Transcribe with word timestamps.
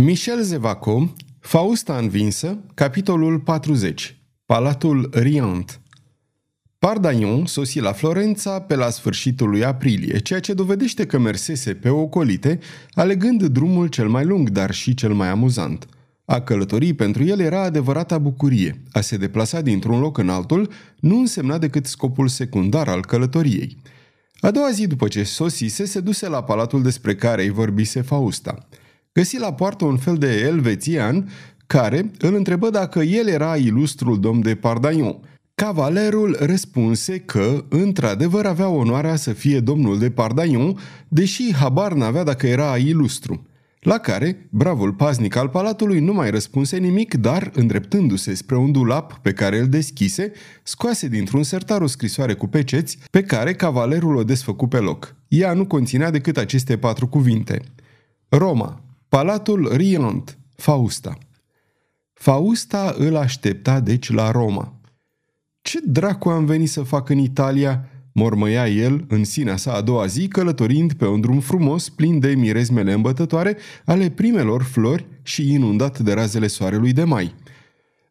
Michel 0.00 0.42
Zevaco, 0.42 1.14
Fausta 1.40 1.96
învinsă, 1.96 2.58
capitolul 2.74 3.38
40, 3.40 4.16
Palatul 4.46 5.10
Riant. 5.12 5.80
Pardaion 6.78 7.46
sosi 7.46 7.80
la 7.80 7.92
Florența 7.92 8.60
pe 8.60 8.74
la 8.74 8.90
sfârșitul 8.90 9.48
lui 9.48 9.64
aprilie, 9.64 10.18
ceea 10.18 10.40
ce 10.40 10.52
dovedește 10.52 11.06
că 11.06 11.18
mersese 11.18 11.74
pe 11.74 11.88
ocolite, 11.88 12.58
alegând 12.92 13.42
drumul 13.42 13.86
cel 13.86 14.08
mai 14.08 14.24
lung, 14.24 14.48
dar 14.48 14.70
și 14.70 14.94
cel 14.94 15.12
mai 15.12 15.28
amuzant. 15.28 15.86
A 16.24 16.40
călători 16.40 16.92
pentru 16.92 17.24
el 17.24 17.40
era 17.40 17.62
adevărata 17.62 18.18
bucurie. 18.18 18.82
A 18.92 19.00
se 19.00 19.16
deplasa 19.16 19.60
dintr-un 19.60 20.00
loc 20.00 20.18
în 20.18 20.28
altul 20.28 20.70
nu 21.00 21.18
însemna 21.18 21.58
decât 21.58 21.86
scopul 21.86 22.28
secundar 22.28 22.88
al 22.88 23.04
călătoriei. 23.04 23.76
A 24.40 24.50
doua 24.50 24.70
zi 24.70 24.86
după 24.86 25.08
ce 25.08 25.22
sosise, 25.22 25.84
se 25.84 26.00
duse 26.00 26.28
la 26.28 26.42
palatul 26.42 26.82
despre 26.82 27.14
care 27.14 27.42
îi 27.42 27.50
vorbise 27.50 28.00
Fausta– 28.00 28.58
găsi 29.12 29.38
la 29.38 29.52
poartă 29.52 29.84
un 29.84 29.96
fel 29.96 30.16
de 30.16 30.40
elvețian 30.46 31.28
care 31.66 32.10
îl 32.18 32.34
întrebă 32.34 32.70
dacă 32.70 32.98
el 32.98 33.28
era 33.28 33.56
ilustrul 33.56 34.20
domn 34.20 34.42
de 34.42 34.54
Pardaion. 34.54 35.20
Cavalerul 35.54 36.36
răspunse 36.40 37.18
că, 37.18 37.64
într-adevăr, 37.68 38.46
avea 38.46 38.68
onoarea 38.68 39.16
să 39.16 39.32
fie 39.32 39.60
domnul 39.60 39.98
de 39.98 40.10
Pardaion, 40.10 40.78
deși 41.08 41.54
habar 41.54 41.92
n-avea 41.92 42.22
dacă 42.22 42.46
era 42.46 42.76
ilustru. 42.76 43.46
La 43.80 43.98
care, 43.98 44.48
bravul 44.50 44.92
paznic 44.92 45.36
al 45.36 45.48
palatului 45.48 46.00
nu 46.00 46.12
mai 46.12 46.30
răspunse 46.30 46.76
nimic, 46.76 47.14
dar, 47.14 47.50
îndreptându-se 47.54 48.34
spre 48.34 48.56
un 48.56 48.72
dulap 48.72 49.18
pe 49.22 49.32
care 49.32 49.58
îl 49.58 49.68
deschise, 49.68 50.32
scoase 50.62 51.08
dintr-un 51.08 51.42
sertar 51.42 51.80
o 51.80 51.86
scrisoare 51.86 52.34
cu 52.34 52.46
peceți 52.46 52.98
pe 53.10 53.22
care 53.22 53.54
cavalerul 53.54 54.16
o 54.16 54.24
desfăcu 54.24 54.66
pe 54.66 54.78
loc. 54.78 55.14
Ea 55.28 55.52
nu 55.52 55.66
conținea 55.66 56.10
decât 56.10 56.36
aceste 56.36 56.76
patru 56.76 57.08
cuvinte. 57.08 57.60
Roma, 58.28 58.82
Palatul 59.08 59.68
Riant, 59.76 60.38
Fausta. 60.56 61.18
Fausta 62.12 62.94
îl 62.98 63.16
aștepta 63.16 63.80
deci 63.80 64.10
la 64.10 64.30
Roma. 64.30 64.80
Ce 65.62 65.78
dracu 65.84 66.28
am 66.28 66.44
venit 66.44 66.70
să 66.70 66.82
fac 66.82 67.08
în 67.08 67.18
Italia?" 67.18 67.88
mormăia 68.12 68.68
el 68.68 69.04
în 69.08 69.24
sinea 69.24 69.56
sa 69.56 69.72
a 69.72 69.80
doua 69.80 70.06
zi, 70.06 70.28
călătorind 70.28 70.92
pe 70.92 71.06
un 71.06 71.20
drum 71.20 71.40
frumos, 71.40 71.88
plin 71.88 72.18
de 72.18 72.34
mirezmele 72.34 72.92
îmbătătoare 72.92 73.56
ale 73.84 74.10
primelor 74.10 74.62
flori 74.62 75.06
și 75.22 75.52
inundat 75.52 75.98
de 75.98 76.12
razele 76.12 76.46
soarelui 76.46 76.92
de 76.92 77.04
mai– 77.04 77.34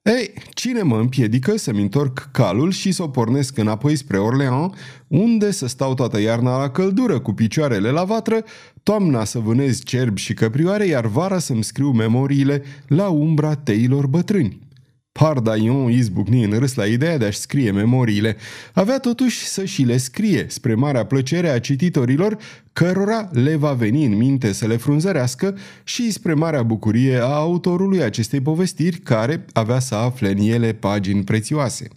ei, 0.07 0.33
cine 0.53 0.81
mă 0.81 0.97
împiedică 0.97 1.57
să-mi 1.57 1.81
întorc 1.81 2.29
calul 2.31 2.71
și 2.71 2.91
să 2.91 3.03
o 3.03 3.07
pornesc 3.07 3.57
înapoi 3.57 3.95
spre 3.95 4.17
Orleans, 4.17 4.73
unde 5.07 5.51
să 5.51 5.67
stau 5.67 5.93
toată 5.93 6.21
iarna 6.21 6.59
la 6.59 6.69
căldură 6.69 7.19
cu 7.19 7.33
picioarele 7.33 7.89
la 7.89 8.03
vatră, 8.03 8.43
toamna 8.83 9.23
să 9.23 9.39
vânez 9.39 9.83
cerbi 9.83 10.21
și 10.21 10.33
căprioare, 10.33 10.85
iar 10.85 11.05
vara 11.05 11.39
să-mi 11.39 11.63
scriu 11.63 11.91
memoriile 11.91 12.63
la 12.87 13.07
umbra 13.07 13.55
teilor 13.55 14.07
bătrâni. 14.07 14.66
Pardaion 15.19 15.89
izbucni 15.89 16.43
în 16.43 16.59
râs 16.59 16.73
la 16.73 16.85
ideea 16.85 17.17
de 17.17 17.25
a-și 17.25 17.37
scrie 17.37 17.71
memoriile. 17.71 18.35
Avea 18.73 18.99
totuși 18.99 19.45
să 19.45 19.65
și 19.65 19.83
le 19.83 19.97
scrie, 19.97 20.45
spre 20.49 20.75
marea 20.75 21.05
plăcere 21.05 21.49
a 21.49 21.59
cititorilor, 21.59 22.37
cărora 22.73 23.29
le 23.31 23.55
va 23.55 23.73
veni 23.73 24.05
în 24.05 24.17
minte 24.17 24.51
să 24.53 24.67
le 24.67 24.77
frunzărească 24.77 25.57
și 25.83 26.11
spre 26.11 26.33
marea 26.33 26.63
bucurie 26.63 27.17
a 27.17 27.25
autorului 27.25 28.03
acestei 28.03 28.41
povestiri, 28.41 28.97
care 28.97 29.45
avea 29.53 29.79
să 29.79 29.95
afle 29.95 30.31
în 30.31 30.37
ele 30.37 30.73
pagini 30.73 31.23
prețioase. 31.23 31.87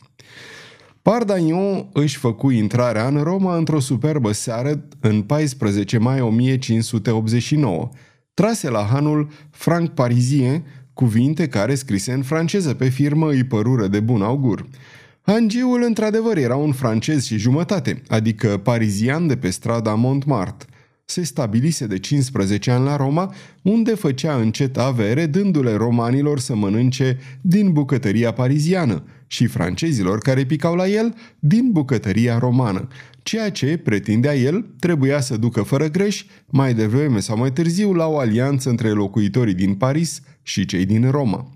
Pardaion 1.03 1.89
își 1.93 2.17
făcu 2.17 2.51
intrarea 2.51 3.07
în 3.07 3.23
Roma 3.23 3.57
într-o 3.57 3.81
superbă 3.81 4.33
seară 4.33 4.85
în 5.01 5.23
14 5.23 5.99
mai 5.99 6.21
1589. 6.21 7.89
Trase 8.35 8.71
la 8.71 8.89
hanul 8.91 9.29
Franc 9.51 9.91
Parisien, 9.91 10.65
cuvinte 10.95 11.49
care, 11.49 11.75
scrise 11.75 12.13
în 12.13 12.23
franceză 12.23 12.75
pe 12.75 12.89
firmă, 12.89 13.31
îi 13.31 13.45
părură 13.45 13.87
de 13.87 14.01
bun 14.01 14.23
augur. 14.23 14.67
Angiul, 15.23 15.83
într-adevăr, 15.83 16.37
era 16.37 16.57
un 16.57 16.73
francez 16.73 17.25
și 17.25 17.37
jumătate, 17.37 18.03
adică 18.09 18.57
parizian 18.57 19.27
de 19.27 19.37
pe 19.37 19.51
strada 19.51 19.95
Montmartre. 19.95 20.69
Se 21.05 21.25
stabilise 21.25 21.87
de 21.87 21.99
15 21.99 22.71
ani 22.71 22.85
la 22.85 22.97
Roma, 22.97 23.35
unde 23.63 23.95
făcea 23.95 24.35
încet 24.35 24.79
avere, 24.79 25.27
dându-le 25.27 25.75
romanilor 25.75 26.39
să 26.39 26.55
mănânce 26.55 27.19
din 27.41 27.73
bucătăria 27.73 28.33
pariziană 28.33 29.03
și 29.33 29.47
francezilor 29.47 30.19
care 30.19 30.45
picau 30.45 30.75
la 30.75 30.89
el 30.89 31.15
din 31.39 31.71
bucătăria 31.73 32.39
romană, 32.39 32.89
ceea 33.23 33.51
ce, 33.51 33.77
pretindea 33.77 34.37
el, 34.37 34.67
trebuia 34.79 35.21
să 35.21 35.37
ducă 35.37 35.63
fără 35.63 35.89
greș, 35.89 36.25
mai 36.47 36.75
devreme 36.75 37.21
sau 37.21 37.37
mai 37.37 37.53
târziu, 37.53 37.93
la 37.93 38.07
o 38.07 38.19
alianță 38.19 38.69
între 38.69 38.89
locuitorii 38.89 39.55
din 39.55 39.75
Paris 39.75 40.23
și 40.43 40.65
cei 40.65 40.85
din 40.85 41.11
Roma. 41.11 41.49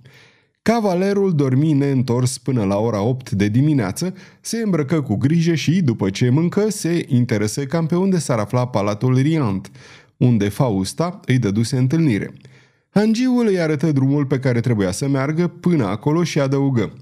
Cavalerul 0.63 1.35
dormi 1.35 1.73
neîntors 1.73 2.39
până 2.39 2.65
la 2.65 2.77
ora 2.77 3.03
8 3.03 3.31
de 3.31 3.49
dimineață, 3.49 4.15
se 4.41 4.63
îmbrăcă 4.65 5.01
cu 5.01 5.17
grijă 5.17 5.55
și, 5.55 5.83
după 5.83 6.11
ce 6.11 6.31
mâncă, 6.31 6.71
se 6.71 7.05
interesă 7.09 7.65
cam 7.65 7.87
pe 7.87 7.97
unde 7.97 8.19
s-ar 8.19 8.39
afla 8.39 8.67
Palatul 8.67 9.15
Riant, 9.15 9.71
unde 10.17 10.49
Fausta 10.49 11.21
îi 11.27 11.39
dăduse 11.39 11.77
întâlnire. 11.77 12.33
Angiul 12.91 13.47
îi 13.47 13.61
arătă 13.61 13.93
drumul 13.93 14.27
pe 14.27 14.39
care 14.39 14.61
trebuia 14.61 14.91
să 14.91 15.09
meargă 15.09 15.47
până 15.47 15.87
acolo 15.87 16.25
și 16.25 16.41
adăugă– 16.41 16.93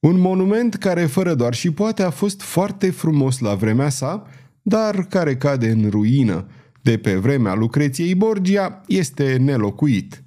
un 0.00 0.20
monument 0.20 0.74
care, 0.74 1.06
fără 1.06 1.34
doar 1.34 1.54
și 1.54 1.70
poate, 1.70 2.02
a 2.02 2.10
fost 2.10 2.42
foarte 2.42 2.90
frumos 2.90 3.38
la 3.38 3.54
vremea 3.54 3.88
sa, 3.88 4.26
dar 4.62 5.06
care 5.06 5.36
cade 5.36 5.70
în 5.70 5.90
ruină. 5.90 6.46
De 6.82 6.98
pe 6.98 7.14
vremea 7.14 7.54
Lucreției 7.54 8.14
Borgia 8.14 8.80
este 8.86 9.36
nelocuit. 9.36 10.22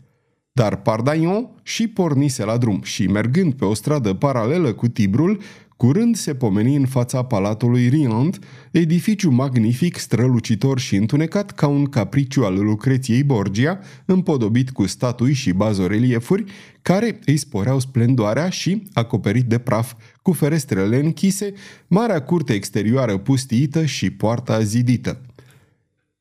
Dar 0.52 0.82
Pardaion 0.82 1.50
și 1.64 1.88
pornise 1.88 2.46
la 2.46 2.58
drum 2.58 2.82
și, 2.84 3.08
mergând 3.08 3.54
pe 3.54 3.66
o 3.66 3.74
stradă 3.74 4.14
paralelă 4.14 4.74
cu 4.74 4.88
Tibrul, 4.88 5.40
Curând 5.82 6.16
se 6.16 6.36
pomeni 6.36 6.76
în 6.76 6.86
fața 6.86 7.24
palatului 7.24 7.88
Riant, 7.88 8.40
edificiu 8.72 9.30
magnific, 9.30 9.98
strălucitor 9.98 10.80
și 10.80 10.96
întunecat 10.96 11.52
ca 11.52 11.68
un 11.68 11.86
capriciu 11.86 12.44
al 12.44 12.64
Lucreției 12.64 13.24
Borgia, 13.24 13.80
împodobit 14.06 14.72
cu 14.72 14.86
statui 14.86 15.34
și 15.34 15.52
bazoreliefuri, 15.52 16.44
care 16.82 17.20
îi 17.26 17.38
sporeau 17.38 17.80
splendoarea 17.80 18.50
și, 18.50 18.84
acoperit 18.94 19.46
de 19.46 19.58
praf, 19.58 19.94
cu 20.22 20.32
ferestrele 20.32 21.00
închise, 21.00 21.54
marea 21.88 22.24
curte 22.24 22.54
exterioară 22.54 23.18
pustiită 23.18 23.86
și 23.86 24.10
poarta 24.10 24.62
zidită. 24.62 25.22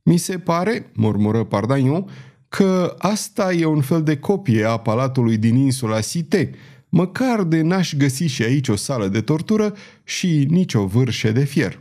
Mi 0.02 0.16
se 0.16 0.38
pare, 0.38 0.90
murmură 0.94 1.44
Pardaion, 1.44 2.04
că 2.48 2.94
asta 2.98 3.52
e 3.52 3.64
un 3.64 3.80
fel 3.80 4.02
de 4.02 4.16
copie 4.16 4.64
a 4.64 4.76
palatului 4.76 5.36
din 5.36 5.56
insula 5.56 6.00
Cité, 6.00 6.50
măcar 6.90 7.42
de 7.42 7.62
n-aș 7.62 7.94
găsi 7.94 8.24
și 8.24 8.42
aici 8.42 8.68
o 8.68 8.76
sală 8.76 9.08
de 9.08 9.20
tortură 9.20 9.74
și 10.04 10.46
nici 10.48 10.74
o 10.74 10.86
vârșe 10.86 11.30
de 11.30 11.44
fier. 11.44 11.80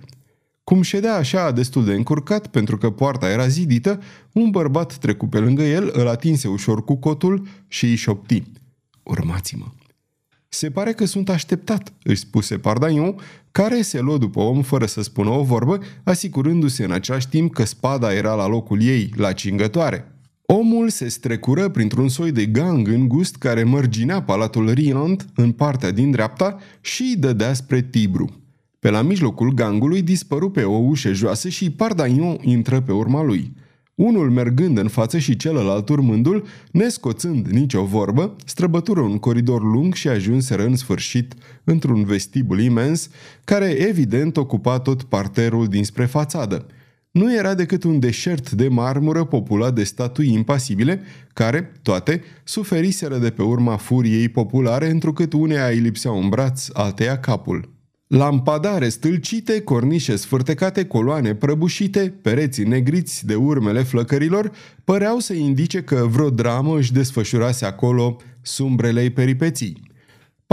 Cum 0.63 0.81
ședea 0.81 1.15
așa 1.15 1.51
destul 1.51 1.85
de 1.85 1.93
încurcat 1.93 2.47
pentru 2.47 2.77
că 2.77 2.89
poarta 2.89 3.29
era 3.29 3.47
zidită, 3.47 4.01
un 4.31 4.49
bărbat 4.49 4.97
trecu 4.97 5.27
pe 5.27 5.39
lângă 5.39 5.63
el, 5.63 5.89
îl 5.93 6.07
atinse 6.07 6.47
ușor 6.47 6.83
cu 6.83 6.95
cotul 6.95 7.47
și 7.67 7.85
îi 7.85 7.95
șopti. 7.95 8.43
Urmați-mă! 9.03 9.65
Se 10.51 10.71
pare 10.71 10.93
că 10.93 11.05
sunt 11.05 11.29
așteptat, 11.29 11.93
își 12.03 12.19
spuse 12.19 12.57
Pardaion, 12.57 13.15
care 13.51 13.81
se 13.81 13.99
luă 13.99 14.17
după 14.17 14.39
om 14.39 14.61
fără 14.61 14.85
să 14.85 15.01
spună 15.01 15.29
o 15.29 15.43
vorbă, 15.43 15.79
asigurându-se 16.03 16.83
în 16.83 16.91
același 16.91 17.29
timp 17.29 17.53
că 17.53 17.63
spada 17.63 18.13
era 18.13 18.33
la 18.33 18.47
locul 18.47 18.81
ei, 18.81 19.13
la 19.15 19.33
cingătoare. 19.33 20.18
Omul 20.51 20.89
se 20.89 21.07
strecură 21.07 21.69
printr-un 21.69 22.09
soi 22.09 22.31
de 22.31 22.45
gang 22.45 22.87
îngust 22.87 23.35
care 23.35 23.63
mărginea 23.63 24.21
palatul 24.21 24.71
Riant 24.71 25.25
în 25.35 25.51
partea 25.51 25.91
din 25.91 26.11
dreapta 26.11 26.57
și 26.81 27.15
dădea 27.19 27.53
spre 27.53 27.81
Tibru. 27.81 28.41
Pe 28.79 28.89
la 28.89 29.01
mijlocul 29.01 29.53
gangului 29.53 30.01
dispăru 30.01 30.49
pe 30.49 30.63
o 30.63 30.77
ușă 30.77 31.13
joasă 31.13 31.49
și 31.49 31.71
Pardaion 31.71 32.37
intră 32.41 32.81
pe 32.81 32.91
urma 32.91 33.23
lui. 33.23 33.53
Unul 33.95 34.29
mergând 34.29 34.77
în 34.77 34.87
față 34.87 35.17
și 35.17 35.35
celălalt 35.35 35.89
urmându-l, 35.89 36.47
nescoțând 36.71 37.47
nicio 37.47 37.83
vorbă, 37.83 38.35
străbătură 38.45 38.99
un 38.99 39.17
coridor 39.17 39.63
lung 39.63 39.93
și 39.93 40.07
ajunseră 40.07 40.65
în 40.65 40.75
sfârșit 40.75 41.33
într-un 41.63 42.03
vestibul 42.03 42.59
imens, 42.59 43.09
care 43.43 43.69
evident 43.69 44.37
ocupa 44.37 44.79
tot 44.79 45.03
parterul 45.03 45.67
dinspre 45.67 46.05
fațadă– 46.05 46.65
nu 47.11 47.35
era 47.35 47.53
decât 47.53 47.83
un 47.83 47.99
deșert 47.99 48.51
de 48.51 48.67
marmură 48.67 49.23
populat 49.23 49.73
de 49.73 49.83
statui 49.83 50.33
impasibile, 50.33 51.01
care, 51.33 51.71
toate, 51.81 52.21
suferiseră 52.43 53.17
de 53.17 53.29
pe 53.29 53.41
urma 53.41 53.77
furiei 53.77 54.29
populare, 54.29 54.89
întrucât 54.89 55.33
uneia 55.33 55.67
îi 55.67 55.79
lipsea 55.79 56.11
un 56.11 56.29
braț, 56.29 56.67
alteia 56.73 57.19
capul. 57.19 57.77
Lampadare 58.07 58.89
stâlcite, 58.89 59.61
cornișe 59.61 60.15
sfârtecate, 60.15 60.85
coloane 60.85 61.35
prăbușite, 61.35 62.13
pereții 62.21 62.63
negriți 62.63 63.25
de 63.25 63.35
urmele 63.35 63.83
flăcărilor, 63.83 64.51
păreau 64.83 65.19
să 65.19 65.33
indice 65.33 65.81
că 65.81 66.07
vreo 66.09 66.29
dramă 66.29 66.77
își 66.77 66.93
desfășurase 66.93 67.65
acolo 67.65 68.17
sumbrelei 68.41 69.09
peripeții. 69.09 69.88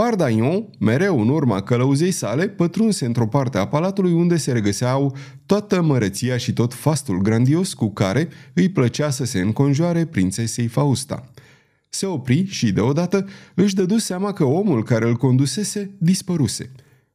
Pardaion, 0.03 0.69
mereu 0.79 1.21
în 1.21 1.29
urma 1.29 1.63
călăuzei 1.63 2.11
sale, 2.11 2.49
pătrunse 2.49 3.05
într-o 3.05 3.27
parte 3.27 3.59
a 3.59 3.67
palatului 3.67 4.13
unde 4.13 4.37
se 4.37 4.53
regăseau 4.53 5.17
toată 5.47 5.83
măreția 5.83 6.37
și 6.37 6.53
tot 6.53 6.75
fastul 6.75 7.21
grandios 7.21 7.75
cu 7.75 7.91
care 7.93 8.29
îi 8.55 8.69
plăcea 8.69 9.11
să 9.11 9.25
se 9.25 9.41
înconjoare 9.41 10.05
prințesei 10.05 10.67
Fausta. 10.67 11.31
Se 11.89 12.07
opri 12.07 12.47
și, 12.47 12.73
deodată, 12.73 13.27
își 13.55 13.75
dădu 13.75 13.99
seama 13.99 14.33
că 14.33 14.45
omul 14.45 14.83
care 14.83 15.09
îl 15.09 15.15
condusese 15.15 15.91
dispăruse. 15.99 16.71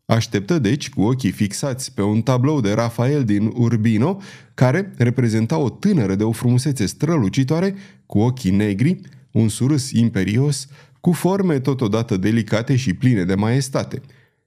Așteptă 0.06 0.60
deci 0.60 0.90
cu 0.90 1.02
ochii 1.02 1.32
fixați 1.32 1.94
pe 1.94 2.02
un 2.02 2.22
tablou 2.22 2.62
de 2.62 2.72
Rafael 2.72 3.24
din 3.24 3.52
Urbino, 3.56 4.22
care 4.54 4.94
reprezenta 4.98 5.58
o 5.58 5.70
tânără 5.70 6.16
de 6.16 6.24
o 6.24 6.32
frumusețe 6.32 6.86
strălucitoare, 6.86 7.76
cu 8.06 8.20
ochii 8.20 8.52
negri, 8.52 9.00
un 9.32 9.50
surâs 9.50 9.92
imperios, 9.92 10.68
cu 11.02 11.12
forme 11.12 11.60
totodată 11.60 12.18
delicate 12.18 12.76
și 12.76 12.94
pline 12.94 13.24
de 13.24 13.36
maestate. 13.36 14.02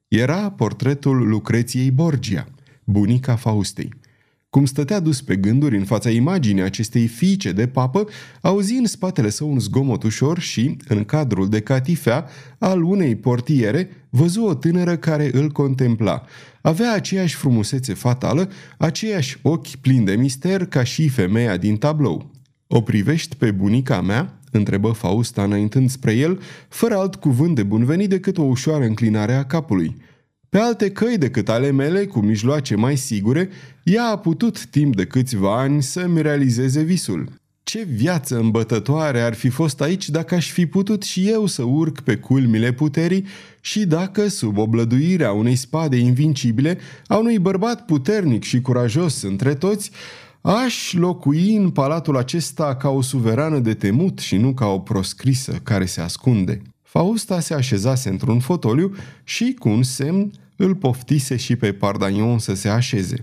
Era 0.08 0.50
portretul 0.50 1.28
Lucreției 1.28 1.90
Borgia, 1.90 2.46
bunica 2.84 3.36
Faustei. 3.36 3.92
Cum 4.50 4.64
stătea 4.64 5.00
dus 5.00 5.22
pe 5.22 5.36
gânduri 5.36 5.76
în 5.76 5.84
fața 5.84 6.10
imaginii 6.10 6.62
acestei 6.62 7.06
fiice 7.06 7.52
de 7.52 7.66
papă, 7.66 8.04
auzi 8.40 8.74
în 8.74 8.86
spatele 8.86 9.28
său 9.30 9.50
un 9.50 9.58
zgomot 9.58 10.02
ușor 10.02 10.38
și, 10.38 10.76
în 10.88 11.04
cadrul 11.04 11.48
de 11.48 11.60
catifea 11.60 12.28
al 12.58 12.82
unei 12.82 13.16
portiere, 13.16 13.88
văzu 14.10 14.42
o 14.42 14.54
tânără 14.54 14.96
care 14.96 15.30
îl 15.32 15.50
contempla. 15.50 16.22
Avea 16.60 16.92
aceeași 16.92 17.34
frumusețe 17.34 17.94
fatală, 17.94 18.50
aceiași 18.78 19.38
ochi 19.42 19.76
plini 19.76 20.04
de 20.04 20.16
mister 20.16 20.66
ca 20.66 20.84
și 20.84 21.08
femeia 21.08 21.56
din 21.56 21.76
tablou. 21.76 22.30
O 22.66 22.80
privești 22.80 23.36
pe 23.36 23.50
bunica 23.50 24.00
mea?" 24.00 24.38
Întrebă 24.56 24.88
Fausta 24.88 25.42
înaintând 25.42 25.90
spre 25.90 26.12
el, 26.12 26.40
fără 26.68 26.96
alt 26.96 27.14
cuvânt 27.14 27.54
de 27.54 27.62
bun 27.62 27.84
venit 27.84 28.08
decât 28.08 28.38
o 28.38 28.42
ușoară 28.42 28.84
înclinare 28.84 29.34
a 29.34 29.44
capului. 29.44 29.96
Pe 30.48 30.58
alte 30.58 30.90
căi 30.90 31.18
decât 31.18 31.48
ale 31.48 31.70
mele, 31.70 32.04
cu 32.04 32.20
mijloace 32.20 32.74
mai 32.74 32.96
sigure, 32.96 33.48
ea 33.82 34.04
a 34.04 34.18
putut 34.18 34.66
timp 34.66 34.96
de 34.96 35.04
câțiva 35.04 35.60
ani 35.60 35.82
să-mi 35.82 36.22
realizeze 36.22 36.82
visul. 36.82 37.28
Ce 37.62 37.86
viață 37.94 38.38
îmbătătoare 38.38 39.20
ar 39.20 39.34
fi 39.34 39.48
fost 39.48 39.80
aici 39.80 40.08
dacă 40.08 40.34
aș 40.34 40.50
fi 40.50 40.66
putut 40.66 41.02
și 41.02 41.28
eu 41.28 41.46
să 41.46 41.62
urc 41.62 42.00
pe 42.00 42.16
culmile 42.16 42.72
puterii 42.72 43.26
și 43.60 43.86
dacă, 43.86 44.28
sub 44.28 44.58
oblăduirea 44.58 45.32
unei 45.32 45.56
spade 45.56 45.96
invincibile, 45.96 46.78
a 47.06 47.16
unui 47.16 47.38
bărbat 47.38 47.84
puternic 47.84 48.42
și 48.42 48.60
curajos 48.60 49.22
între 49.22 49.54
toți, 49.54 49.90
aș 50.46 50.92
locui 50.92 51.56
în 51.56 51.70
palatul 51.70 52.16
acesta 52.16 52.76
ca 52.76 52.88
o 52.88 53.00
suverană 53.00 53.58
de 53.58 53.74
temut 53.74 54.18
și 54.18 54.36
nu 54.36 54.54
ca 54.54 54.66
o 54.66 54.78
proscrisă 54.78 55.52
care 55.62 55.84
se 55.84 56.00
ascunde. 56.00 56.62
Fausta 56.82 57.40
se 57.40 57.54
așezase 57.54 58.08
într-un 58.08 58.38
fotoliu 58.38 58.94
și, 59.22 59.56
cu 59.58 59.68
un 59.68 59.82
semn, 59.82 60.30
îl 60.56 60.74
poftise 60.74 61.36
și 61.36 61.56
pe 61.56 61.72
Pardagnon 61.72 62.38
să 62.38 62.54
se 62.54 62.68
așeze. 62.68 63.16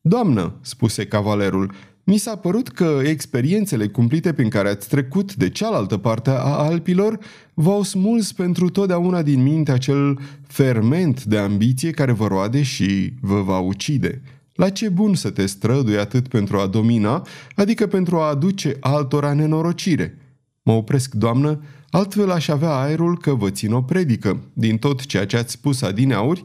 Doamnă, 0.00 0.54
spuse 0.60 1.06
cavalerul, 1.06 1.72
mi 2.04 2.16
s-a 2.16 2.36
părut 2.36 2.68
că 2.68 3.00
experiențele 3.04 3.88
cumplite 3.88 4.32
prin 4.32 4.48
care 4.48 4.68
ați 4.68 4.88
trecut 4.88 5.34
de 5.34 5.48
cealaltă 5.48 5.96
parte 5.96 6.30
a 6.30 6.34
Alpilor 6.40 7.18
v-au 7.54 7.82
smuls 7.82 8.32
pentru 8.32 8.68
totdeauna 8.68 9.22
din 9.22 9.42
minte 9.42 9.72
acel 9.72 10.18
ferment 10.46 11.24
de 11.24 11.38
ambiție 11.38 11.90
care 11.90 12.12
vă 12.12 12.26
roade 12.26 12.62
și 12.62 13.12
vă 13.20 13.42
va 13.42 13.58
ucide. 13.58 14.22
La 14.58 14.68
ce 14.68 14.88
bun 14.88 15.14
să 15.14 15.30
te 15.30 15.46
strădui 15.46 15.98
atât 15.98 16.28
pentru 16.28 16.58
a 16.58 16.66
domina, 16.66 17.26
adică 17.54 17.86
pentru 17.86 18.16
a 18.16 18.28
aduce 18.28 18.76
altora 18.80 19.32
nenorocire? 19.32 20.18
Mă 20.62 20.72
opresc, 20.72 21.14
doamnă, 21.14 21.62
altfel 21.90 22.30
aș 22.30 22.48
avea 22.48 22.70
aerul 22.70 23.18
că 23.18 23.34
vă 23.34 23.50
țin 23.50 23.72
o 23.72 23.82
predică. 23.82 24.40
Din 24.52 24.78
tot 24.78 25.06
ceea 25.06 25.26
ce 25.26 25.36
ați 25.36 25.52
spus 25.52 25.82
adineauri, 25.82 26.44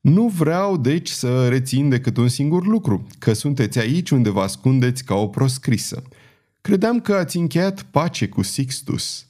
nu 0.00 0.28
vreau, 0.28 0.76
deci, 0.76 1.08
să 1.08 1.48
rețin 1.48 1.88
decât 1.88 2.16
un 2.16 2.28
singur 2.28 2.66
lucru, 2.66 3.06
că 3.18 3.32
sunteți 3.32 3.78
aici 3.78 4.10
unde 4.10 4.30
vă 4.30 4.40
ascundeți 4.40 5.04
ca 5.04 5.14
o 5.14 5.26
proscrisă. 5.28 6.02
Credeam 6.60 7.00
că 7.00 7.14
ați 7.14 7.36
încheiat 7.36 7.82
pace 7.82 8.28
cu 8.28 8.42
Sixtus. 8.42 9.26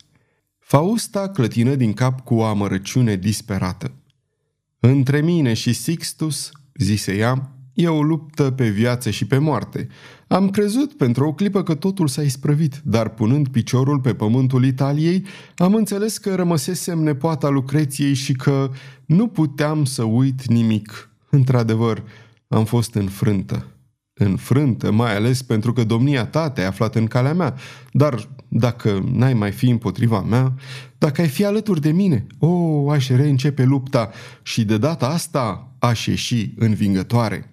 Fausta 0.59 1.29
clătină 1.29 1.75
din 1.75 1.93
cap 1.93 2.21
cu 2.21 2.35
o 2.35 2.45
amărăciune 2.45 3.17
disperată. 3.17 3.93
Între 4.81 5.21
mine 5.21 5.55
și 5.55 5.73
Sixtus, 5.73 6.51
zise 6.75 7.17
ea, 7.17 7.53
e 7.75 7.89
o 7.89 8.03
luptă 8.03 8.51
pe 8.51 8.69
viață 8.69 9.11
și 9.11 9.27
pe 9.27 9.39
moarte. 9.39 9.89
Am 10.29 10.51
crezut 10.51 10.93
pentru 10.93 11.27
o 11.27 11.33
clipă 11.33 11.63
că 11.63 11.75
totul 11.75 12.09
s-a 12.09 12.23
isprăvit, 12.23 12.81
dar 12.85 13.09
punând 13.09 13.49
piciorul 13.49 14.01
pe 14.01 14.15
pământul 14.15 14.65
Italiei, 14.65 15.25
am 15.57 15.75
înțeles 15.75 16.19
că 16.19 16.35
rămăsesem 16.35 16.99
nepoata 16.99 17.49
Lucreției 17.49 18.15
și 18.15 18.33
că 18.33 18.71
nu 19.07 19.27
puteam 19.27 19.85
să 19.85 20.03
uit 20.03 20.47
nimic. 20.47 21.11
Într-adevăr, 21.31 22.03
am 22.49 22.65
fost 22.65 22.95
înfrântă. 22.95 23.67
Înfrântă, 24.15 24.91
mai 24.91 25.17
ales 25.17 25.43
pentru 25.43 25.73
că 25.73 25.85
domnia 25.85 26.27
ta 26.27 26.51
te-ai 26.51 26.67
aflat 26.67 26.95
în 26.95 27.07
calea 27.07 27.35
mea. 27.35 27.55
Dar 27.93 28.29
dacă 28.49 29.05
n-ai 29.13 29.35
mai 29.35 29.51
fi 29.51 29.69
împotriva 29.69 30.21
mea, 30.21 30.55
dacă 30.99 31.21
ai 31.21 31.29
fi 31.29 31.45
alături 31.45 31.81
de 31.81 31.93
mine, 31.93 32.27
o, 32.39 32.47
oh, 32.47 32.93
aș 32.93 33.09
reîncepe 33.09 33.65
lupta 33.65 34.11
și 34.43 34.65
de 34.65 34.79
data 34.79 35.07
asta 35.07 35.73
aș 35.79 36.07
ieși 36.07 36.53
învingătoare. 36.57 37.52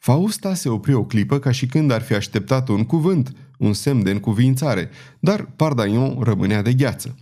Fausta 0.00 0.54
se 0.54 0.68
opri 0.68 0.92
o 0.94 1.04
clipă 1.04 1.38
ca 1.38 1.50
și 1.50 1.66
când 1.66 1.90
ar 1.90 2.02
fi 2.02 2.14
așteptat 2.14 2.68
un 2.68 2.84
cuvânt, 2.84 3.32
un 3.58 3.72
semn 3.72 4.02
de 4.02 4.10
încuvințare, 4.10 4.90
dar 5.18 5.50
Pardaion 5.56 6.20
rămânea 6.22 6.62
de 6.62 6.72
gheață. 6.72 7.16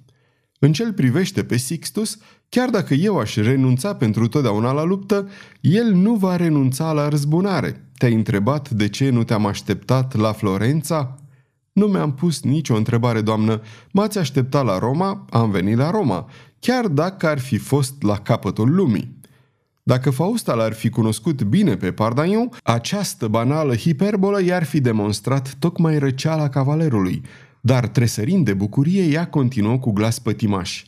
În 0.59 0.73
cel 0.73 0.93
privește 0.93 1.45
pe 1.45 1.57
Sixtus, 1.57 2.19
chiar 2.49 2.69
dacă 2.69 2.95
eu 2.95 3.19
aș 3.19 3.37
renunța 3.37 3.95
pentru 3.95 4.29
totdeauna 4.29 4.73
la 4.73 4.85
luptă, 4.85 5.29
el 5.61 5.93
nu 5.93 6.15
va 6.15 6.37
renunța 6.37 6.93
la 6.93 7.09
răzbunare. 7.09 7.89
Te-ai 7.97 8.15
întrebat 8.15 8.71
de 8.71 8.89
ce 8.89 9.11
nu 9.11 9.25
te-am 9.25 9.47
așteptat 9.47 10.17
la 10.17 10.33
Florența? 10.33 11.19
Nu 11.73 11.87
mi-am 11.87 12.15
pus 12.15 12.43
nicio 12.43 12.75
întrebare, 12.75 13.21
doamnă. 13.21 13.63
M-ați 13.93 14.19
așteptat 14.19 14.65
la 14.65 14.79
Roma, 14.79 15.25
am 15.31 15.51
venit 15.51 15.77
la 15.77 15.91
Roma, 15.91 16.31
chiar 16.59 16.87
dacă 16.87 17.27
ar 17.27 17.39
fi 17.39 17.57
fost 17.57 18.03
la 18.03 18.17
capătul 18.19 18.75
lumii. 18.75 19.18
Dacă 19.88 20.11
Fausta 20.11 20.55
l-ar 20.55 20.73
fi 20.73 20.88
cunoscut 20.88 21.43
bine 21.43 21.76
pe 21.76 21.93
Pardagnon, 21.93 22.50
această 22.62 23.29
banală 23.29 23.76
hiperbolă 23.76 24.43
i-ar 24.43 24.64
fi 24.64 24.81
demonstrat 24.81 25.55
tocmai 25.58 25.99
răceala 25.99 26.49
cavalerului, 26.49 27.23
dar 27.61 27.87
tresărind 27.87 28.44
de 28.44 28.55
bucurie, 28.55 29.02
ea 29.02 29.26
continuă 29.26 29.79
cu 29.79 29.93
glas 29.93 30.19
pătimaș. 30.19 30.85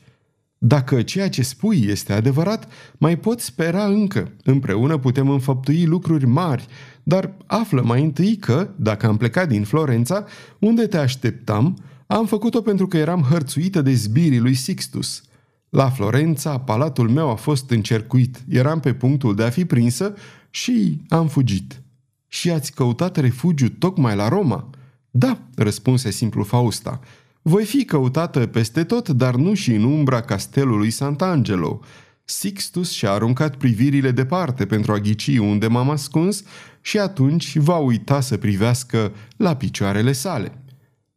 Dacă 0.58 1.02
ceea 1.02 1.28
ce 1.28 1.42
spui 1.42 1.86
este 1.88 2.12
adevărat, 2.12 2.68
mai 2.98 3.18
pot 3.18 3.40
spera 3.40 3.84
încă. 3.84 4.32
Împreună 4.44 4.98
putem 4.98 5.28
înfăptui 5.28 5.84
lucruri 5.84 6.26
mari, 6.26 6.66
dar 7.02 7.36
află 7.46 7.82
mai 7.82 8.02
întâi 8.02 8.36
că, 8.36 8.70
dacă 8.76 9.06
am 9.06 9.16
plecat 9.16 9.48
din 9.48 9.64
Florența, 9.64 10.24
unde 10.58 10.86
te 10.86 10.96
așteptam, 10.96 11.76
am 12.06 12.26
făcut-o 12.26 12.60
pentru 12.60 12.86
că 12.86 12.96
eram 12.96 13.26
hărțuită 13.30 13.82
de 13.82 13.92
zbirii 13.92 14.38
lui 14.40 14.54
Sixtus– 14.54 15.22
la 15.70 15.90
Florența, 15.90 16.58
palatul 16.58 17.08
meu 17.08 17.30
a 17.30 17.34
fost 17.34 17.70
încercuit. 17.70 18.42
Eram 18.48 18.80
pe 18.80 18.92
punctul 18.94 19.34
de 19.34 19.42
a 19.42 19.50
fi 19.50 19.64
prinsă 19.64 20.14
și 20.50 21.00
am 21.08 21.28
fugit. 21.28 21.82
Și 22.28 22.50
ați 22.50 22.72
căutat 22.72 23.16
refugiu 23.16 23.68
tocmai 23.68 24.16
la 24.16 24.28
Roma? 24.28 24.70
Da, 25.10 25.38
răspunse 25.54 26.10
simplu 26.10 26.42
Fausta. 26.42 27.00
Voi 27.42 27.64
fi 27.64 27.84
căutată 27.84 28.46
peste 28.46 28.84
tot, 28.84 29.08
dar 29.08 29.34
nu 29.34 29.54
și 29.54 29.74
în 29.74 29.82
umbra 29.82 30.20
castelului 30.20 30.90
Sant'Angelo. 30.92 31.78
Sixtus 32.24 32.90
și-a 32.90 33.10
aruncat 33.10 33.56
privirile 33.56 34.10
departe 34.10 34.66
pentru 34.66 34.92
a 34.92 34.98
ghici 34.98 35.38
unde 35.38 35.66
m-am 35.66 35.90
ascuns 35.90 36.42
și 36.80 36.98
atunci 36.98 37.56
va 37.56 37.76
uita 37.76 38.20
să 38.20 38.36
privească 38.36 39.12
la 39.36 39.56
picioarele 39.56 40.12
sale. 40.12 40.62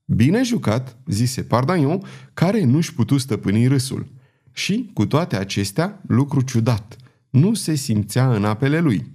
Bine 0.05 0.43
jucat, 0.43 0.97
zise 1.07 1.43
Pardaion, 1.43 2.01
care 2.33 2.63
nu-și 2.63 2.93
putu 2.93 3.17
stăpâni 3.17 3.67
râsul. 3.67 4.12
Și, 4.53 4.89
cu 4.93 5.05
toate 5.05 5.35
acestea, 5.35 6.01
lucru 6.07 6.41
ciudat, 6.41 6.95
nu 7.29 7.53
se 7.53 7.75
simțea 7.75 8.33
în 8.33 8.45
apele 8.45 8.79
lui. 8.79 9.11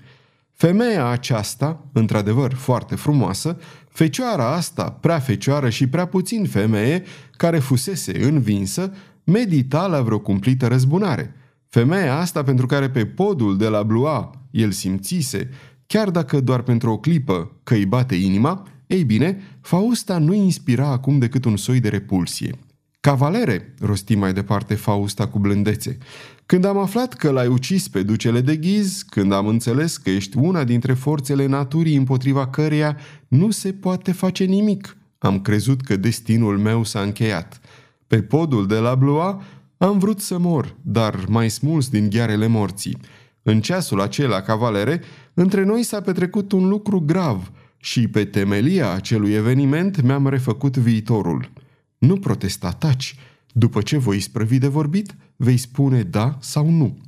Femeia 0.53 1.07
aceasta, 1.07 1.85
într-adevăr 1.93 2.55
foarte 2.55 2.95
frumoasă, 2.95 3.59
fecioara 3.89 4.55
asta, 4.55 4.91
prea 4.91 5.19
fecioară 5.19 5.69
și 5.69 5.87
prea 5.87 6.07
puțin 6.07 6.47
femeie, 6.47 7.03
care 7.37 7.59
fusese 7.59 8.25
învinsă, 8.25 8.93
medita 9.25 9.87
la 9.87 10.03
vreo 10.03 10.19
cumplită 10.19 10.67
răzbunare. 10.67 11.35
Femeia 11.69 12.19
asta 12.19 12.43
pentru 12.43 12.67
care 12.67 12.91
pe 12.91 13.07
podul 13.07 13.57
de 13.57 13.69
la 13.69 13.83
Blua 13.83 14.31
el 14.51 14.71
simțise, 14.71 15.51
chiar 15.87 16.11
dacă 16.11 16.41
doar 16.41 16.63
pentru 16.63 16.91
o 16.91 16.99
clipă, 16.99 17.51
că 17.63 17.75
îi 17.75 17.87
bate 17.87 18.15
inima, 18.15 18.69
ei 18.87 19.05
bine, 19.05 19.41
Fausta 19.61 20.19
nu 20.19 20.33
inspira 20.33 20.87
acum 20.87 21.19
decât 21.19 21.45
un 21.45 21.57
soi 21.57 21.81
de 21.81 21.89
repulsie. 21.89 22.59
Cavalere, 23.01 23.75
rosti 23.81 24.15
mai 24.15 24.33
departe 24.33 24.75
Fausta 24.75 25.29
cu 25.29 25.39
blândețe, 25.39 25.99
când 26.47 26.65
am 26.65 26.79
aflat 26.79 27.15
că 27.15 27.31
l-ai 27.31 27.47
ucis 27.47 27.89
pe 27.89 28.03
ducele 28.03 28.41
de 28.41 28.57
ghiz, 28.57 29.03
când 29.03 29.33
am 29.33 29.47
înțeles 29.47 29.97
că 29.97 30.11
ești 30.11 30.37
una 30.37 30.65
dintre 30.65 30.93
forțele 30.93 31.47
naturii 31.47 31.97
împotriva 31.97 32.49
căreia 32.49 32.97
nu 33.29 33.51
se 33.51 33.73
poate 33.73 34.13
face 34.13 34.45
nimic, 34.45 34.97
am 35.19 35.41
crezut 35.41 35.81
că 35.81 35.97
destinul 35.97 36.59
meu 36.59 36.85
s-a 36.85 37.01
încheiat. 37.01 37.61
Pe 38.07 38.23
podul 38.23 38.67
de 38.67 38.79
la 38.79 38.95
Blois 38.95 39.35
am 39.77 39.99
vrut 39.99 40.21
să 40.21 40.39
mor, 40.39 40.75
dar 40.83 41.25
mai 41.29 41.51
smuls 41.51 41.89
din 41.89 42.11
ghearele 42.11 42.47
morții. 42.47 42.97
În 43.43 43.61
ceasul 43.61 44.01
acela, 44.01 44.41
cavalere, 44.41 45.03
între 45.35 45.65
noi 45.65 45.83
s-a 45.83 46.01
petrecut 46.01 46.53
un 46.53 46.69
lucru 46.69 47.01
grav 47.01 47.53
și 47.77 48.09
pe 48.09 48.25
temelia 48.25 48.93
acelui 48.93 49.33
eveniment 49.33 50.01
mi-am 50.01 50.29
refăcut 50.29 50.77
viitorul. 50.77 51.51
Nu 51.99 52.17
protesta, 52.17 52.71
taci. 52.71 53.17
După 53.53 53.83
ce 53.83 53.97
voi 53.97 54.21
sprăvi 54.21 54.59
de 54.59 54.67
vorbit, 54.67 55.15
vei 55.37 55.57
spune 55.57 56.03
da 56.03 56.39
sau 56.41 56.71
nu. 56.71 56.99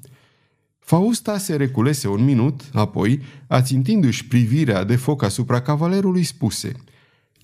Fausta 0.79 1.39
se 1.39 1.57
reculese 1.57 2.09
un 2.09 2.25
minut, 2.25 2.63
apoi, 2.73 3.23
ațintindu-și 3.47 4.27
privirea 4.27 4.85
de 4.85 4.97
foc 4.97 5.23
asupra 5.23 5.61
cavalerului, 5.61 6.23
spuse 6.23 6.73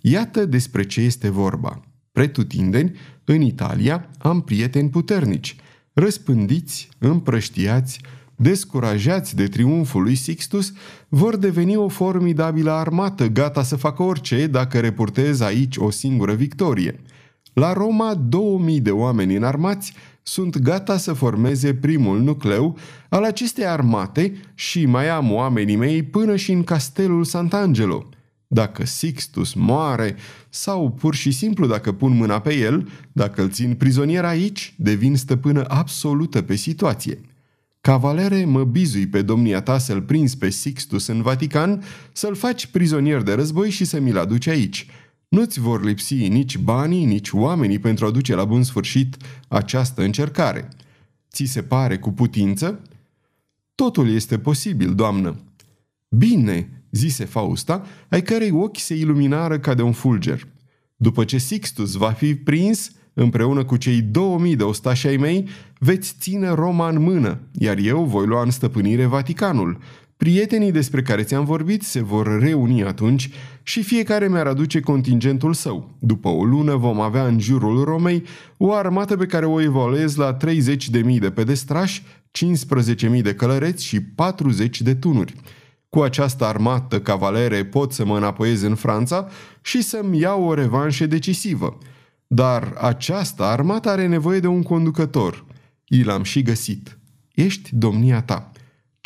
Iată 0.00 0.44
despre 0.44 0.84
ce 0.86 1.00
este 1.00 1.28
vorba. 1.28 1.80
Pretutindeni, 2.12 2.96
în 3.24 3.40
Italia, 3.40 4.10
am 4.18 4.40
prieteni 4.40 4.88
puternici, 4.88 5.56
răspândiți, 5.92 6.88
împrăștiați, 6.98 8.00
descurajați 8.36 9.36
de 9.36 9.46
triumful 9.46 10.02
lui 10.02 10.14
Sixtus, 10.14 10.72
vor 11.08 11.36
deveni 11.36 11.76
o 11.76 11.88
formidabilă 11.88 12.70
armată, 12.70 13.26
gata 13.26 13.62
să 13.62 13.76
facă 13.76 14.02
orice 14.02 14.46
dacă 14.46 14.80
reportez 14.80 15.40
aici 15.40 15.76
o 15.76 15.90
singură 15.90 16.34
victorie. 16.34 17.00
La 17.60 17.72
Roma, 17.72 18.14
2000 18.14 18.80
de 18.80 18.90
oameni 18.90 19.36
înarmați 19.36 19.92
sunt 20.22 20.58
gata 20.58 20.96
să 20.96 21.12
formeze 21.12 21.74
primul 21.74 22.20
nucleu 22.20 22.78
al 23.08 23.24
acestei 23.24 23.66
armate 23.66 24.32
și 24.54 24.86
mai 24.86 25.08
am 25.08 25.32
oamenii 25.32 25.76
mei 25.76 26.02
până 26.02 26.36
și 26.36 26.52
în 26.52 26.64
castelul 26.64 27.26
Sant'Angelo. 27.26 28.02
Dacă 28.46 28.84
Sixtus 28.84 29.54
moare 29.54 30.16
sau 30.48 30.90
pur 30.90 31.14
și 31.14 31.30
simplu 31.30 31.66
dacă 31.66 31.92
pun 31.92 32.16
mâna 32.16 32.40
pe 32.40 32.54
el, 32.54 32.88
dacă 33.12 33.42
îl 33.42 33.50
țin 33.50 33.74
prizonier 33.74 34.24
aici, 34.24 34.74
devin 34.76 35.16
stăpână 35.16 35.64
absolută 35.68 36.42
pe 36.42 36.54
situație. 36.54 37.20
Cavalere, 37.80 38.44
mă 38.44 38.64
bizui 38.64 39.06
pe 39.06 39.22
domnia 39.22 39.60
ta 39.60 39.78
să-l 39.78 40.02
prinzi 40.02 40.38
pe 40.38 40.50
Sixtus 40.50 41.06
în 41.06 41.22
Vatican, 41.22 41.82
să-l 42.12 42.34
faci 42.34 42.66
prizonier 42.66 43.22
de 43.22 43.32
război 43.32 43.70
și 43.70 43.84
să 43.84 44.00
mi-l 44.00 44.18
aduci 44.18 44.46
aici. 44.46 44.86
Nu-ți 45.28 45.60
vor 45.60 45.84
lipsi 45.84 46.28
nici 46.28 46.58
banii, 46.58 47.04
nici 47.04 47.30
oamenii 47.32 47.78
pentru 47.78 48.06
a 48.06 48.10
duce 48.10 48.34
la 48.34 48.44
bun 48.44 48.62
sfârșit 48.62 49.16
această 49.48 50.02
încercare. 50.02 50.68
Ți 51.30 51.44
se 51.44 51.62
pare 51.62 51.98
cu 51.98 52.12
putință? 52.12 52.82
Totul 53.74 54.10
este 54.10 54.38
posibil, 54.38 54.94
doamnă. 54.94 55.36
Bine, 56.08 56.82
zise 56.90 57.24
Fausta, 57.24 57.86
ai 58.08 58.22
cărei 58.22 58.50
ochi 58.50 58.78
se 58.78 58.94
iluminară 58.94 59.58
ca 59.58 59.74
de 59.74 59.82
un 59.82 59.92
fulger. 59.92 60.48
După 60.96 61.24
ce 61.24 61.38
Sixtus 61.38 61.92
va 61.92 62.10
fi 62.10 62.34
prins, 62.34 62.90
împreună 63.14 63.64
cu 63.64 63.76
cei 63.76 64.02
2000 64.02 64.56
de 64.56 64.62
ostași 64.62 65.06
ai 65.06 65.16
mei, 65.16 65.48
veți 65.78 66.14
ține 66.18 66.48
Roma 66.48 66.88
în 66.88 67.02
mână, 67.02 67.40
iar 67.52 67.78
eu 67.78 68.04
voi 68.04 68.26
lua 68.26 68.42
în 68.42 68.50
stăpânire 68.50 69.04
Vaticanul. 69.04 69.78
Prietenii 70.16 70.72
despre 70.72 71.02
care 71.02 71.22
ți-am 71.22 71.44
vorbit 71.44 71.82
se 71.82 72.02
vor 72.02 72.38
reuni 72.40 72.84
atunci 72.84 73.30
și 73.62 73.82
fiecare 73.82 74.28
mi-ar 74.28 74.46
aduce 74.46 74.80
contingentul 74.80 75.52
său. 75.52 75.90
După 75.98 76.28
o 76.28 76.44
lună 76.44 76.76
vom 76.76 77.00
avea 77.00 77.26
în 77.26 77.38
jurul 77.38 77.84
Romei 77.84 78.22
o 78.56 78.72
armată 78.72 79.16
pe 79.16 79.26
care 79.26 79.46
o 79.46 79.60
evoluez 79.60 80.14
la 80.14 80.36
30.000 80.36 81.18
de 81.18 81.30
pedestrași, 81.30 82.02
15.000 82.02 83.22
de 83.22 83.34
călăreți 83.34 83.84
și 83.84 84.00
40 84.00 84.80
de 84.80 84.94
tunuri. 84.94 85.34
Cu 85.88 86.00
această 86.00 86.44
armată 86.44 87.00
cavalere 87.00 87.64
pot 87.64 87.92
să 87.92 88.04
mă 88.04 88.16
înapoiez 88.16 88.62
în 88.62 88.74
Franța 88.74 89.28
și 89.60 89.82
să-mi 89.82 90.18
iau 90.18 90.44
o 90.44 90.54
revanșă 90.54 91.06
decisivă. 91.06 91.78
Dar 92.26 92.74
această 92.80 93.42
armată 93.42 93.88
are 93.88 94.06
nevoie 94.06 94.40
de 94.40 94.46
un 94.46 94.62
conducător. 94.62 95.44
I 95.84 96.02
l-am 96.02 96.22
și 96.22 96.42
găsit. 96.42 96.98
Ești 97.34 97.70
domnia 97.72 98.22
ta. 98.22 98.50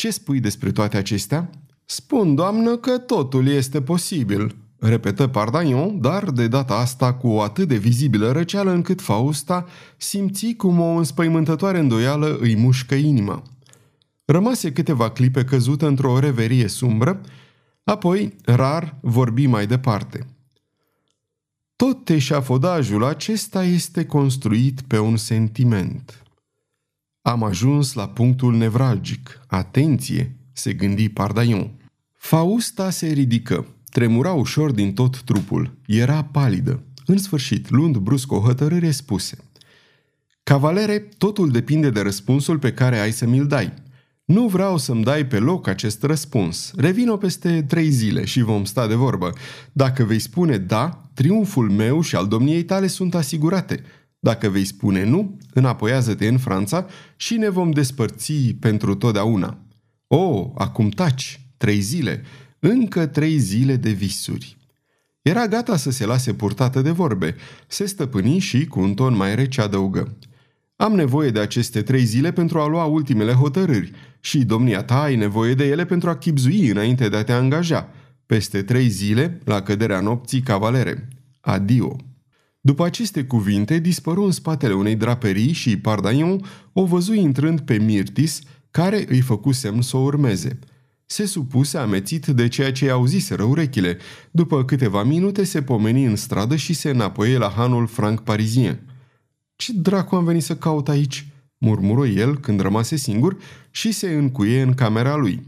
Ce 0.00 0.10
spui 0.10 0.40
despre 0.40 0.72
toate 0.72 0.96
acestea? 0.96 1.50
Spun, 1.84 2.34
doamnă, 2.34 2.76
că 2.76 2.98
totul 2.98 3.48
este 3.48 3.82
posibil, 3.82 4.56
repetă 4.78 5.26
Pardagnon, 5.26 6.00
dar 6.00 6.30
de 6.30 6.48
data 6.48 6.74
asta 6.74 7.14
cu 7.14 7.28
o 7.28 7.40
atât 7.40 7.68
de 7.68 7.76
vizibilă 7.76 8.32
răceală 8.32 8.70
încât 8.70 9.00
Fausta 9.00 9.66
simți 9.96 10.52
cum 10.52 10.80
o 10.80 10.88
înspăimântătoare 10.90 11.78
îndoială 11.78 12.38
îi 12.40 12.56
mușcă 12.56 12.94
inima. 12.94 13.42
Rămase 14.24 14.72
câteva 14.72 15.10
clipe 15.10 15.44
căzută 15.44 15.86
într-o 15.86 16.18
reverie 16.18 16.68
sumbră, 16.68 17.20
apoi, 17.84 18.36
rar, 18.44 18.98
vorbi 19.00 19.46
mai 19.46 19.66
departe. 19.66 20.26
Tot 21.76 22.08
eșafodajul 22.08 23.04
acesta 23.04 23.64
este 23.64 24.04
construit 24.04 24.80
pe 24.80 24.98
un 24.98 25.16
sentiment. 25.16 26.22
Am 27.22 27.42
ajuns 27.42 27.92
la 27.92 28.08
punctul 28.08 28.56
nevralgic. 28.56 29.40
Atenție, 29.46 30.36
se 30.52 30.72
gândi 30.72 31.08
Pardaion. 31.08 31.70
Fausta 32.14 32.90
se 32.90 33.06
ridică. 33.06 33.66
Tremura 33.90 34.32
ușor 34.32 34.70
din 34.70 34.92
tot 34.92 35.22
trupul. 35.22 35.78
Era 35.86 36.24
palidă. 36.24 36.82
În 37.06 37.18
sfârșit, 37.18 37.70
luând 37.70 37.96
brusc 37.96 38.32
o 38.32 38.40
hotărâre, 38.40 38.90
spuse 38.90 39.38
Cavalere, 40.42 40.98
totul 40.98 41.50
depinde 41.50 41.90
de 41.90 42.00
răspunsul 42.00 42.58
pe 42.58 42.72
care 42.72 42.98
ai 42.98 43.12
să 43.12 43.26
mi-l 43.26 43.46
dai. 43.46 43.72
Nu 44.24 44.46
vreau 44.46 44.76
să-mi 44.76 45.02
dai 45.02 45.26
pe 45.26 45.38
loc 45.38 45.66
acest 45.66 46.02
răspuns. 46.02 46.72
Revin-o 46.76 47.16
peste 47.16 47.62
trei 47.62 47.90
zile 47.90 48.24
și 48.24 48.42
vom 48.42 48.64
sta 48.64 48.86
de 48.86 48.94
vorbă. 48.94 49.32
Dacă 49.72 50.04
vei 50.04 50.18
spune 50.18 50.58
da, 50.58 51.10
triumful 51.14 51.70
meu 51.70 52.00
și 52.00 52.16
al 52.16 52.28
domniei 52.28 52.62
tale 52.62 52.86
sunt 52.86 53.14
asigurate. 53.14 53.82
Dacă 54.20 54.48
vei 54.48 54.64
spune 54.64 55.04
nu, 55.04 55.38
înapoiază-te 55.54 56.26
în 56.26 56.38
Franța 56.38 56.86
și 57.16 57.36
ne 57.36 57.48
vom 57.48 57.70
despărți 57.70 58.56
pentru 58.60 58.94
totdeauna. 58.94 59.58
O, 60.06 60.16
oh, 60.16 60.50
acum 60.54 60.88
taci, 60.88 61.40
trei 61.56 61.80
zile, 61.80 62.22
încă 62.58 63.06
trei 63.06 63.38
zile 63.38 63.76
de 63.76 63.90
visuri. 63.90 64.56
Era 65.22 65.46
gata 65.46 65.76
să 65.76 65.90
se 65.90 66.06
lase 66.06 66.34
purtată 66.34 66.82
de 66.82 66.90
vorbe, 66.90 67.36
se 67.66 67.86
stăpâni 67.86 68.38
și, 68.38 68.66
cu 68.66 68.80
un 68.80 68.94
ton 68.94 69.16
mai 69.16 69.34
rece, 69.34 69.60
adăugă. 69.60 70.16
Am 70.76 70.94
nevoie 70.94 71.30
de 71.30 71.40
aceste 71.40 71.82
trei 71.82 72.04
zile 72.04 72.32
pentru 72.32 72.60
a 72.60 72.66
lua 72.66 72.84
ultimele 72.84 73.32
hotărâri 73.32 73.92
și 74.20 74.44
domnia 74.44 74.82
ta 74.82 75.02
ai 75.02 75.16
nevoie 75.16 75.54
de 75.54 75.64
ele 75.64 75.84
pentru 75.84 76.10
a 76.10 76.16
chipzui 76.16 76.68
înainte 76.68 77.08
de 77.08 77.16
a 77.16 77.24
te 77.24 77.32
angaja. 77.32 77.88
Peste 78.26 78.62
trei 78.62 78.88
zile, 78.88 79.40
la 79.44 79.62
căderea 79.62 80.00
nopții, 80.00 80.40
cavalere. 80.40 81.08
Adio! 81.40 82.09
După 82.60 82.84
aceste 82.84 83.24
cuvinte, 83.24 83.78
dispăru 83.78 84.24
în 84.24 84.30
spatele 84.30 84.72
unei 84.72 84.96
draperii 84.96 85.52
și 85.52 85.78
Pardaion 85.78 86.44
o 86.72 86.84
văzui 86.84 87.20
intrând 87.20 87.60
pe 87.60 87.78
Mirtis, 87.78 88.40
care 88.70 89.04
îi 89.08 89.20
făcu 89.20 89.52
semn 89.52 89.82
să 89.82 89.96
o 89.96 90.00
urmeze. 90.00 90.58
Se 91.06 91.26
supuse 91.26 91.78
amețit 91.78 92.26
de 92.26 92.48
ceea 92.48 92.72
ce 92.72 92.90
auziseră 92.90 93.42
urechile. 93.42 93.98
După 94.30 94.64
câteva 94.64 95.02
minute 95.02 95.44
se 95.44 95.62
pomeni 95.62 96.04
în 96.04 96.16
stradă 96.16 96.56
și 96.56 96.72
se 96.72 96.90
înapoie 96.90 97.38
la 97.38 97.48
hanul 97.48 97.86
franc 97.86 98.20
parizien. 98.20 98.80
Ce 99.56 99.72
dracu 99.72 100.14
am 100.14 100.24
venit 100.24 100.42
să 100.42 100.56
caut 100.56 100.88
aici?" 100.88 101.26
murmură 101.58 102.06
el 102.06 102.38
când 102.38 102.60
rămase 102.60 102.96
singur 102.96 103.36
și 103.70 103.92
se 103.92 104.10
încuie 104.10 104.62
în 104.62 104.74
camera 104.74 105.16
lui. 105.16 105.42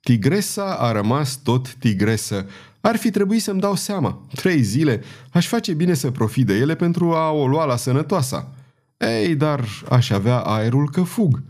Tigresa 0.00 0.74
a 0.74 0.92
rămas 0.92 1.36
tot 1.36 1.74
tigresă. 1.74 2.46
Ar 2.80 2.96
fi 2.96 3.10
trebuit 3.10 3.42
să-mi 3.42 3.60
dau 3.60 3.74
seama. 3.74 4.26
Trei 4.34 4.62
zile. 4.62 5.02
Aș 5.30 5.46
face 5.46 5.74
bine 5.74 5.94
să 5.94 6.10
profit 6.10 6.46
de 6.46 6.54
ele 6.54 6.74
pentru 6.74 7.12
a 7.12 7.30
o 7.30 7.46
lua 7.46 7.64
la 7.64 7.76
sănătoasa. 7.76 8.54
Ei, 8.96 9.34
dar 9.34 9.64
aș 9.88 10.10
avea 10.10 10.38
aerul 10.38 10.90
că 10.90 11.02
fug. 11.02 11.42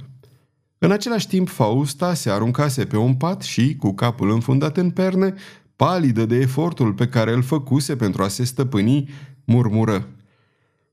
În 0.78 0.90
același 0.90 1.28
timp, 1.28 1.48
Fausta 1.48 2.14
se 2.14 2.30
aruncase 2.30 2.84
pe 2.84 2.96
un 2.96 3.14
pat 3.14 3.42
și, 3.42 3.76
cu 3.76 3.94
capul 3.94 4.30
înfundat 4.30 4.76
în 4.76 4.90
perne, 4.90 5.34
palidă 5.76 6.26
de 6.26 6.36
efortul 6.36 6.92
pe 6.92 7.08
care 7.08 7.32
îl 7.32 7.42
făcuse 7.42 7.96
pentru 7.96 8.22
a 8.22 8.28
se 8.28 8.44
stăpâni, 8.44 9.08
murmură. 9.44 10.08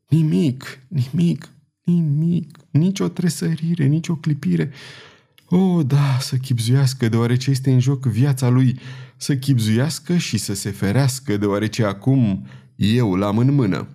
Nimic, 0.08 0.79
nimic, 0.88 1.50
nimic, 1.84 2.58
nicio 2.70 3.08
tresărire, 3.08 3.86
nicio 3.86 4.15
clipire. 4.15 4.72
O, 5.50 5.58
oh, 5.58 5.86
da, 5.86 6.18
să 6.20 6.36
chipzuiască 6.36 7.10
deoarece 7.10 7.50
este 7.50 7.72
în 7.72 7.80
joc 7.80 8.06
viața 8.06 8.50
lui, 8.50 8.80
să 9.18 9.36
chipzuiască 9.36 10.18
și 10.18 10.38
să 10.38 10.54
se 10.54 10.72
ferească 10.72 11.38
deoarece 11.38 11.84
acum 11.84 12.48
eu 12.75 13.16
l-am 13.16 13.38
în 13.38 13.54
mână. 13.54 13.88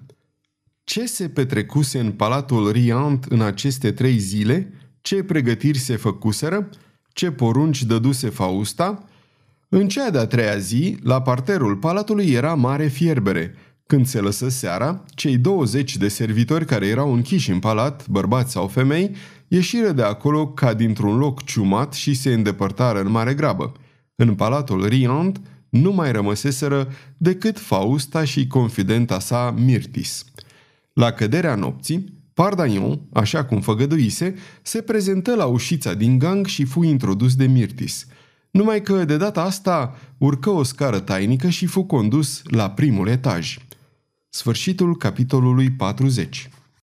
Ce 0.85 1.07
se 1.07 1.29
petrecuse 1.29 1.99
în 1.99 2.13
palatul 2.13 2.71
Riant 2.71 3.25
în 3.25 3.41
aceste 3.41 3.93
trei 3.93 4.19
zile? 4.19 4.73
Ce 5.01 5.23
pregătiri 5.23 5.79
se 5.79 5.97
făcuseră? 5.97 6.69
Ce 7.13 7.31
porunci 7.31 7.83
dăduse 7.83 8.29
Fausta? 8.29 9.09
În 9.69 9.89
cea 9.89 10.11
de-a 10.11 10.27
treia 10.27 10.59
zi, 10.59 10.97
la 11.03 11.23
parterul 11.23 11.77
palatului 11.77 12.31
era 12.31 12.55
mare 12.55 12.87
fierbere– 12.87 13.55
când 13.93 14.07
se 14.07 14.21
lăsă 14.21 14.49
seara, 14.49 15.05
cei 15.15 15.37
20 15.37 15.97
de 15.97 16.09
servitori 16.09 16.65
care 16.65 16.87
erau 16.87 17.13
închiși 17.13 17.51
în 17.51 17.59
palat, 17.59 18.09
bărbați 18.09 18.53
sau 18.53 18.69
femei, 18.69 19.17
ieșiră 19.55 19.93
de 19.93 20.03
acolo 20.03 20.49
ca 20.49 20.75
dintr-un 20.75 21.17
loc 21.17 21.45
ciumat 21.45 21.93
și 21.93 22.15
se 22.15 22.33
îndepărtară 22.33 23.01
în 23.01 23.11
mare 23.11 23.35
grabă. 23.35 23.73
În 24.17 24.35
palatul 24.35 24.87
Riant 24.87 25.41
nu 25.69 25.93
mai 25.93 26.13
rămăseseră 26.13 26.89
decât 27.17 27.59
Fausta 27.59 28.25
și 28.25 28.47
confidenta 28.47 29.19
sa 29.19 29.55
Mirtis. 29.59 30.25
La 30.93 31.11
căderea 31.11 31.55
nopții, 31.55 32.21
Pardaion, 32.35 33.01
așa 33.13 33.45
cum 33.45 33.61
făgăduise, 33.61 34.35
se 34.63 34.81
prezentă 34.81 35.35
la 35.35 35.45
ușița 35.45 35.95
din 35.95 36.19
gang 36.19 36.47
și 36.47 36.65
fu 36.65 36.83
introdus 36.83 37.35
de 37.35 37.47
Mirtis. 37.47 38.07
Numai 38.51 38.83
că 38.83 39.05
de 39.05 39.17
data 39.17 39.43
asta 39.43 39.99
urcă 40.19 40.51
o 40.51 40.63
scară 40.63 40.99
tainică 40.99 41.49
și 41.49 41.67
fu 41.67 41.83
condus 41.83 42.43
la 42.45 42.71
primul 42.71 43.09
etaj. 43.09 43.59
Sfârșitul 44.29 44.97
capitolului 44.97 45.71
40 45.71 46.51